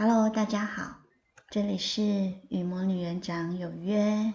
[0.00, 0.98] Hello，大家好，
[1.50, 4.32] 这里是与魔女园长有约。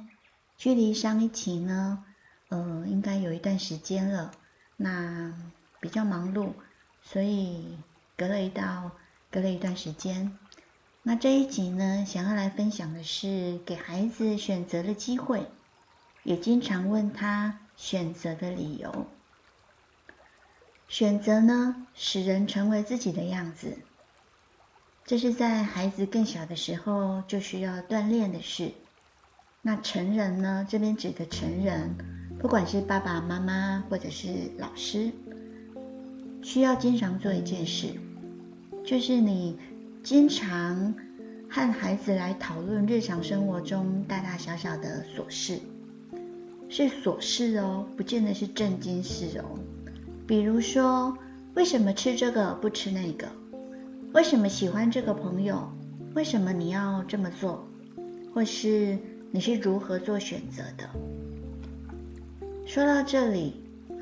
[0.57, 2.03] 距离上一期呢，
[2.49, 4.31] 呃，应该有一段时间了。
[4.75, 5.33] 那
[5.79, 6.51] 比较忙碌，
[7.01, 7.77] 所以
[8.17, 8.91] 隔了一道，
[9.31, 10.37] 隔了一段时间。
[11.01, 15.47] 那这一集呢，想要来分享的是给孩子选择的机会，
[16.23, 19.07] 也经常问他选择的理由。
[20.89, 23.77] 选择呢，使人成为自己的样子。
[25.05, 28.71] 这是在孩子更小的时候就需要锻炼的事。
[29.61, 30.65] 那成人呢？
[30.69, 31.95] 这边指的成人，
[32.39, 34.27] 不管是爸爸妈妈或者是
[34.57, 35.11] 老师，
[36.41, 37.87] 需要经常做一件事，
[38.85, 39.57] 就是你
[40.03, 40.93] 经常
[41.49, 45.59] 和孩子来讨论日常生活中大大小小的琐事，
[46.69, 49.59] 是琐事哦，不见得是正经事哦。
[50.25, 51.17] 比如说，
[51.55, 53.27] 为什么吃这个不吃那个？
[54.13, 55.67] 为什么喜欢这个朋友？
[56.13, 57.67] 为什么你要这么做？
[58.31, 58.99] 或是
[59.31, 60.87] 你是如何做选择的？
[62.63, 63.55] 说到这里，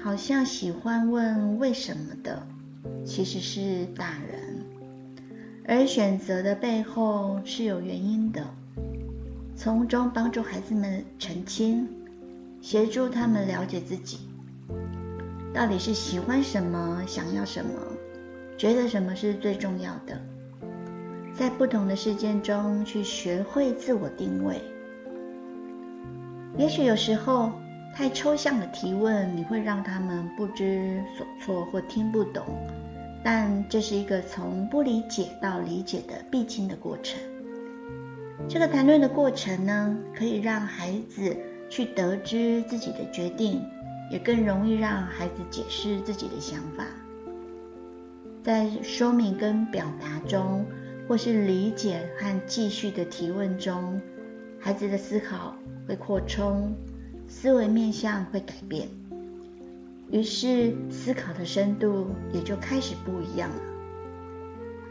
[0.03, 2.45] 好像喜欢问为什么的，
[3.05, 4.65] 其实是大人，
[5.65, 8.45] 而选择的背后是有原因的，
[9.55, 11.87] 从中帮助孩子们澄清，
[12.61, 14.19] 协助他们了解自己，
[15.53, 17.71] 到底是喜欢什么，想要什么。
[18.61, 20.21] 觉得什么是最重要的？
[21.33, 24.61] 在不同的事件中去学会自我定位。
[26.59, 27.51] 也许有时候
[27.95, 32.45] 太抽象的提问，你会让他们不知所措或听不懂。
[33.23, 37.19] 但这是一个从不理解到理解的必经的过程。
[38.47, 41.35] 这个谈论的过程呢，可以让孩子
[41.67, 43.65] 去得知自己的决定，
[44.11, 46.85] 也更容易让孩子解释自己的想法。
[48.43, 50.65] 在说明跟表达中，
[51.07, 54.01] 或是理解和继续的提问中，
[54.59, 55.55] 孩子的思考
[55.87, 56.73] 会扩充，
[57.27, 58.87] 思维面向会改变，
[60.09, 63.61] 于是思考的深度也就开始不一样了。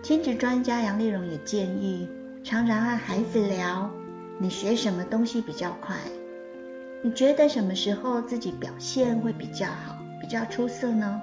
[0.02, 2.08] 亲子专家杨丽蓉也建议，
[2.44, 3.90] 常常和孩子聊：
[4.38, 5.96] 你学什么东西比较快？
[7.02, 11.20] 你觉得什么时候自己表现会比较好、比较出色呢？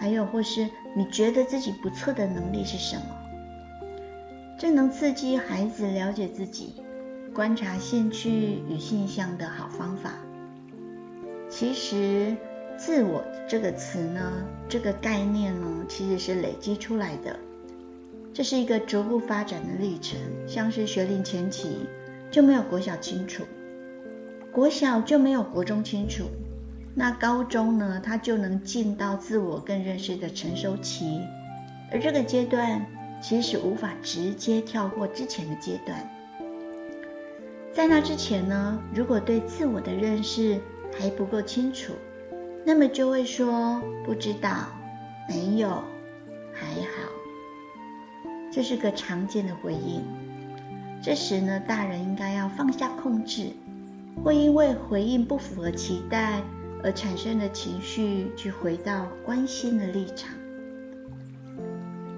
[0.00, 0.66] 还有，或是
[0.96, 3.04] 你觉得自己不错的能力是什么？
[4.58, 6.72] 这能刺激孩子了解自己、
[7.34, 10.14] 观察兴趣与性向的好方法。
[11.50, 12.34] 其实，
[12.78, 14.32] 自我这个词呢，
[14.70, 17.38] 这个概念呢，其实是累积出来的。
[18.32, 21.86] 这是一个逐步发展的历程，像是学龄前期
[22.30, 23.44] 就没有国小清楚，
[24.50, 26.24] 国小就没有国中清楚。
[26.94, 31.20] 那高中呢，他就能进到自我更认识的成熟期，
[31.92, 32.84] 而这个阶段
[33.20, 36.10] 其实无法直接跳过之前的阶段。
[37.72, 40.60] 在那之前呢，如果对自我的认识
[40.98, 41.92] 还不够清楚，
[42.66, 44.66] 那么就会说不知道、
[45.28, 45.68] 没有、
[46.52, 47.08] 还好，
[48.50, 50.02] 这是个常见的回应。
[51.00, 53.52] 这时呢，大人应该要放下控制，
[54.24, 56.42] 会因为回应不符合期待。
[56.82, 60.30] 而产生的情绪，去回到关心的立场。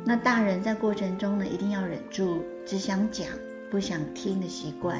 [0.04, 3.26] 那大人在过程中呢，一定要忍住只想讲
[3.70, 4.98] 不想听的习惯，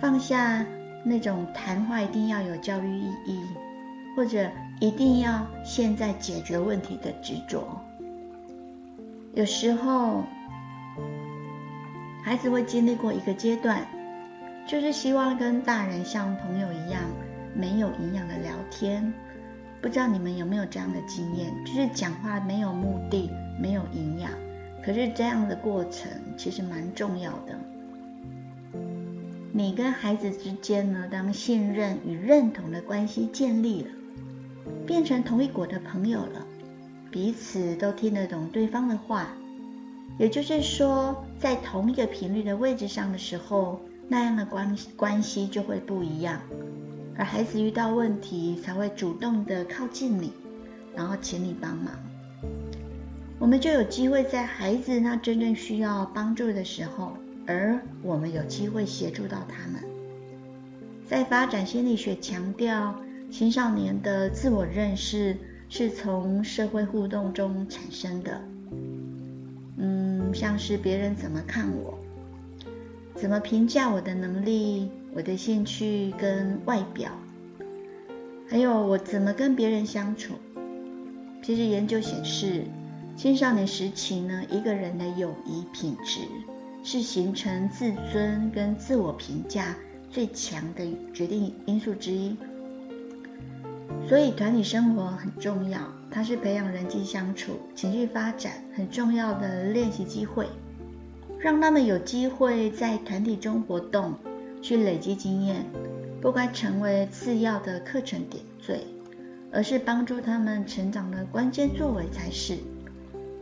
[0.00, 0.64] 放下
[1.04, 3.40] 那种谈话一定要有教育意义，
[4.16, 4.48] 或者
[4.80, 7.80] 一定要现在解决问题的执着。
[9.34, 10.24] 有时候，
[12.22, 13.86] 孩子会经历过一个阶段，
[14.66, 17.02] 就是希望跟大人像朋友一样。
[17.54, 19.12] 没有营养的聊天，
[19.80, 21.52] 不知道你们有没有这样的经验？
[21.64, 23.30] 就是讲话没有目的，
[23.60, 24.30] 没有营养。
[24.84, 27.58] 可是这样的过程其实蛮重要的。
[29.52, 33.90] 你跟孩子之间呢，当信任与认同的关系建立了，
[34.86, 36.46] 变成同一国的朋友了，
[37.10, 39.28] 彼此都听得懂对方的话，
[40.18, 46.40] 也就是说，在同一个频率的位置上的时候，那样的关关系就会不一样。
[47.16, 50.32] 而孩子遇到问题才会主动的靠近你，
[50.94, 51.94] 然后请你帮忙。
[53.38, 57.12] 我们就有机会在孩子他真正需要帮助的时候，
[57.46, 59.82] 而我们有机会协助到他们。
[61.06, 62.94] 在发展心理学强调，
[63.30, 65.36] 青少年的自我认识
[65.68, 68.40] 是从社会互动中产生的。
[69.76, 71.98] 嗯，像是别人怎么看我，
[73.16, 74.88] 怎么评价我的能力。
[75.14, 77.12] 我的兴趣跟外表，
[78.48, 80.34] 还有我怎么跟别人相处。
[81.42, 82.64] 其实研究显示，
[83.14, 86.20] 青少年时期呢，一个人的友谊品质
[86.82, 89.76] 是形成自尊跟自我评价
[90.10, 92.34] 最强的决定因素之一。
[94.08, 95.80] 所以团体生活很重要，
[96.10, 100.46] 它是培养人际相处、情绪发展很重要的练习机会，
[101.38, 104.14] 让他们有机会在团体中活动，
[104.62, 105.66] 去累积经验，
[106.20, 108.86] 不该成为次要的课程点缀，
[109.52, 112.56] 而是帮助他们成长的关键作为才是。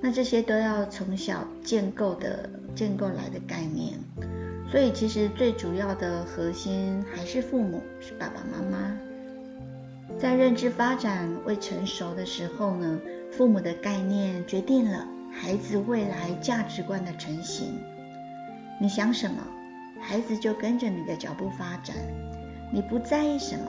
[0.01, 3.99] 那这些都要从小建构的、建构来的概念，
[4.71, 8.97] 所以其实最主要的核心还是父母，是爸爸妈妈。
[10.19, 12.99] 在认知发展未成熟的时候呢，
[13.31, 17.79] 父母的概念决定了孩子未来价值观的成型。
[18.81, 19.37] 你想什么，
[20.01, 21.95] 孩子就跟着你的脚步发展；
[22.73, 23.67] 你不在意什么，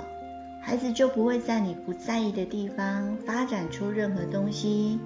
[0.62, 5.00] 孩子就不会在你不在意的地方发展出任何东西。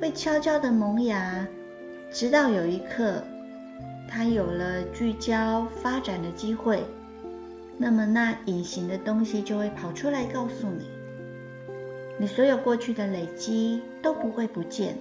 [0.00, 1.46] 会悄悄的萌芽，
[2.10, 3.22] 直到有一刻，
[4.08, 6.82] 他有了聚焦发展的机会，
[7.76, 10.86] 那么那隐形的东西就会跑出来告诉你，
[12.18, 14.96] 你所有过去的累积都不会不见。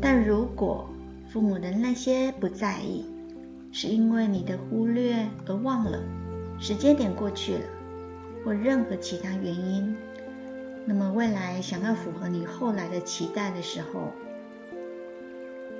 [0.00, 0.88] 但如果
[1.28, 3.06] 父母的那些不在意，
[3.70, 6.00] 是因为你的忽略而忘了，
[6.58, 7.60] 时间点过去了，
[8.44, 9.96] 或任何其他原因。
[10.86, 14.12] 那么未来想要符合你后来的期待的时候，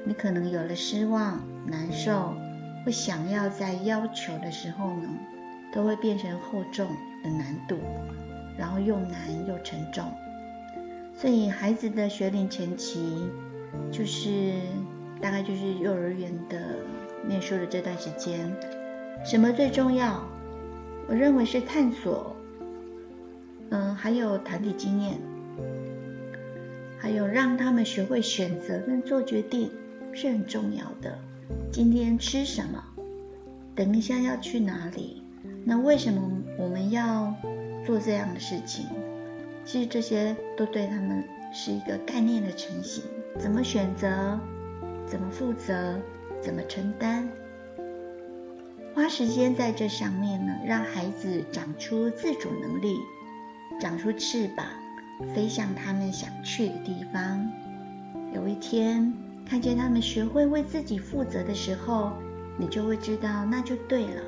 [0.04, 2.34] 你可能有了失望、难受，
[2.84, 5.08] 或想要在要求的时候呢，
[5.72, 6.86] 都会变成厚重
[7.24, 7.78] 的难度，
[8.58, 10.04] 然后又难又沉重。
[11.14, 13.28] 所以孩子的学龄前期，
[13.90, 14.52] 就是
[15.20, 16.76] 大概就是幼儿园的
[17.26, 18.54] 念书的这段时间，
[19.24, 20.22] 什么最重要？
[21.08, 22.34] 我认为是探索。
[23.70, 25.18] 嗯，还有团体经验，
[26.98, 29.70] 还有让他们学会选择跟做决定
[30.14, 31.18] 是很重要的。
[31.70, 32.82] 今天吃什么？
[33.74, 35.22] 等一下要去哪里？
[35.64, 37.34] 那为什么我们要
[37.84, 38.86] 做这样的事情？
[39.66, 41.22] 其实这些都对他们
[41.52, 43.04] 是一个概念的成型。
[43.38, 44.40] 怎么选择？
[45.06, 46.00] 怎么负责？
[46.40, 47.28] 怎么承担？
[48.94, 52.96] 花时间在这上面呢，让孩子长出自主能力。
[53.80, 54.66] 长出翅膀，
[55.32, 57.48] 飞向他们想去的地方。
[58.34, 59.12] 有一天，
[59.46, 62.12] 看见他们学会为自己负责的时候，
[62.58, 64.22] 你就会知道那就对了。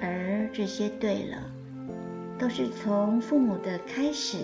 [0.00, 1.38] 而这些对了，
[2.38, 4.38] 都是从父母的开始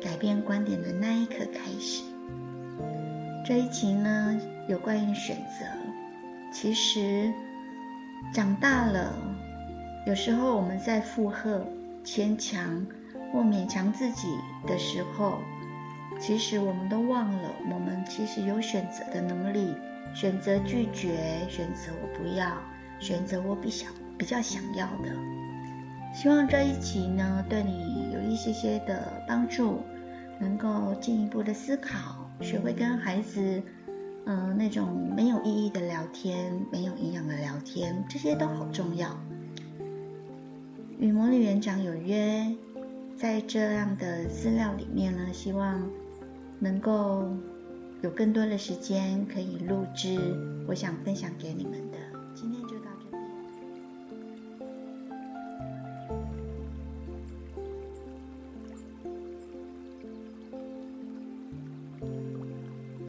[0.00, 2.02] 改变观点的那一刻开始。
[3.44, 5.79] 这一集呢，有关于选择。
[6.50, 7.32] 其实
[8.32, 9.14] 长大了，
[10.06, 11.66] 有时候我们在附和、
[12.04, 12.86] 牵强。
[13.32, 14.26] 或勉强自己
[14.66, 15.38] 的时候，
[16.18, 19.72] 其实我们都忘了，我们其实有选择的能力，
[20.12, 22.50] 选择拒绝，选择我不要，
[22.98, 25.14] 选择我比想比较想要的。
[26.12, 29.80] 希望这一集呢，对你有一些些的帮助，
[30.40, 33.62] 能够进一步的思考，学会跟孩子，
[34.26, 39.18] 嗯、呃，那种没有意义的聊天，没有营养的聊天，这些都好重要。
[40.98, 42.54] 与魔女园长有约。
[43.16, 45.86] 在这样的资料里面呢，希望
[46.58, 47.28] 能够
[48.00, 50.18] 有更多的时间可以录制
[50.66, 51.98] 我想分享给你们的。